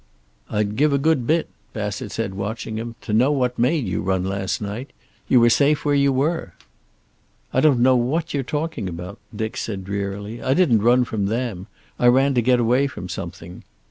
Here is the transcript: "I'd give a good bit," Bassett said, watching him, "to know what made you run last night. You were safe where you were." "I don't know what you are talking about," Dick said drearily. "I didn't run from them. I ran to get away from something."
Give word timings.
"I'd 0.49 0.77
give 0.77 0.93
a 0.93 0.97
good 0.97 1.27
bit," 1.27 1.47
Bassett 1.73 2.11
said, 2.11 2.33
watching 2.33 2.77
him, 2.77 2.95
"to 3.01 3.13
know 3.13 3.31
what 3.31 3.59
made 3.59 3.85
you 3.85 4.01
run 4.01 4.23
last 4.25 4.59
night. 4.59 4.93
You 5.27 5.39
were 5.39 5.51
safe 5.51 5.85
where 5.85 5.93
you 5.93 6.11
were." 6.11 6.55
"I 7.53 7.59
don't 7.59 7.81
know 7.81 7.95
what 7.95 8.33
you 8.33 8.39
are 8.39 8.43
talking 8.43 8.89
about," 8.89 9.19
Dick 9.35 9.55
said 9.55 9.83
drearily. 9.85 10.41
"I 10.41 10.55
didn't 10.55 10.81
run 10.81 11.03
from 11.05 11.27
them. 11.27 11.67
I 11.99 12.07
ran 12.07 12.33
to 12.33 12.41
get 12.41 12.59
away 12.59 12.87
from 12.87 13.09
something." 13.09 13.61